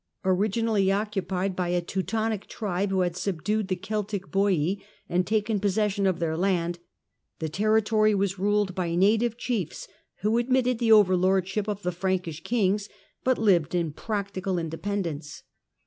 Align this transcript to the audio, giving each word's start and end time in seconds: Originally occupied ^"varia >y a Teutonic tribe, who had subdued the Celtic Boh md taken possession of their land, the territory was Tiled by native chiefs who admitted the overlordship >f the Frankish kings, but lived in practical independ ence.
Originally 0.25 0.91
occupied 0.91 1.51
^"varia 1.55 1.59
>y 1.59 1.67
a 1.75 1.81
Teutonic 1.81 2.47
tribe, 2.47 2.89
who 2.89 3.01
had 3.01 3.15
subdued 3.15 3.67
the 3.67 3.75
Celtic 3.75 4.31
Boh 4.31 4.49
md 5.07 5.25
taken 5.27 5.59
possession 5.59 6.07
of 6.07 6.17
their 6.17 6.35
land, 6.35 6.79
the 7.37 7.47
territory 7.47 8.15
was 8.15 8.33
Tiled 8.33 8.73
by 8.73 8.95
native 8.95 9.37
chiefs 9.37 9.87
who 10.21 10.39
admitted 10.39 10.79
the 10.79 10.91
overlordship 10.91 11.69
>f 11.69 11.83
the 11.83 11.91
Frankish 11.91 12.41
kings, 12.43 12.89
but 13.23 13.37
lived 13.37 13.75
in 13.75 13.93
practical 13.93 14.55
independ 14.55 15.05
ence. 15.05 15.43